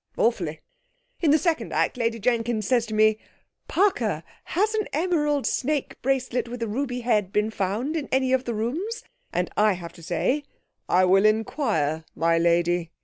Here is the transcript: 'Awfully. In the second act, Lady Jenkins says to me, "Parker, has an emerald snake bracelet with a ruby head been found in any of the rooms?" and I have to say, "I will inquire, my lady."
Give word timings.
'Awfully. 0.17 0.61
In 1.19 1.29
the 1.29 1.37
second 1.37 1.71
act, 1.73 1.95
Lady 1.95 2.17
Jenkins 2.17 2.67
says 2.67 2.87
to 2.87 2.95
me, 2.95 3.19
"Parker, 3.67 4.23
has 4.45 4.73
an 4.73 4.87
emerald 4.93 5.45
snake 5.45 6.01
bracelet 6.01 6.47
with 6.47 6.63
a 6.63 6.67
ruby 6.67 7.01
head 7.01 7.31
been 7.31 7.51
found 7.51 7.95
in 7.95 8.09
any 8.11 8.33
of 8.33 8.45
the 8.45 8.55
rooms?" 8.55 9.03
and 9.31 9.51
I 9.55 9.73
have 9.73 9.93
to 9.93 10.01
say, 10.01 10.43
"I 10.89 11.05
will 11.05 11.25
inquire, 11.27 12.03
my 12.15 12.39
lady." 12.39 12.89